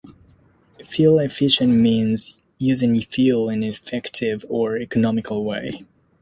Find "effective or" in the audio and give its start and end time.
3.69-4.75